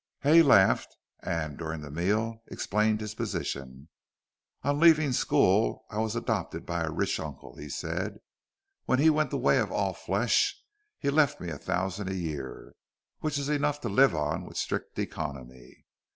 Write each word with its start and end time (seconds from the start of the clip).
Hay 0.21 0.41
laughed, 0.41 0.97
and, 1.19 1.59
during 1.59 1.81
the 1.81 1.91
meal, 1.91 2.41
explained 2.47 2.99
his 3.01 3.13
position. 3.13 3.87
"On 4.63 4.79
leaving 4.79 5.11
school 5.13 5.85
I 5.91 5.99
was 5.99 6.15
adopted 6.15 6.65
by 6.65 6.81
a 6.81 6.89
rich 6.89 7.19
uncle," 7.19 7.55
he 7.57 7.69
said. 7.69 8.17
"When 8.85 8.97
he 8.97 9.11
went 9.11 9.29
the 9.29 9.37
way 9.37 9.59
of 9.59 9.71
all 9.71 9.93
flesh 9.93 10.59
he 10.97 11.11
left 11.11 11.39
me 11.39 11.51
a 11.51 11.59
thousand 11.59 12.09
a 12.09 12.15
year, 12.15 12.73
which 13.19 13.37
is 13.37 13.47
enough 13.47 13.79
to 13.81 13.89
live 13.89 14.15
on 14.15 14.43
with 14.47 14.57
strict 14.57 14.97
economy. 14.97 15.85